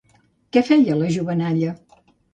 [0.55, 1.75] Què feia la jovenalla?